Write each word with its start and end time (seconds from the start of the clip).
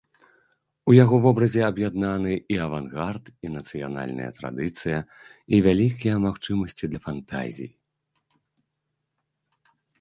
У 0.91 0.93
яго 1.03 1.15
вобразе 1.25 1.61
аб'яднаны 1.71 2.33
і 2.55 2.57
авангард, 2.65 3.25
і 3.47 3.53
нацыянальная 3.59 4.31
традыцыя, 4.39 4.99
і 5.57 5.61
вялікія 5.69 6.15
магчымасці 6.27 6.83
для 6.95 6.99
фантазій. 7.07 7.71